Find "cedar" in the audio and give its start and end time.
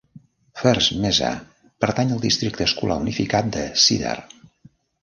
3.87-4.21